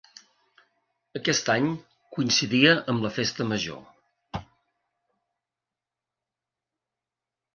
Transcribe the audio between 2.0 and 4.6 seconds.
coincidia amb la festa major.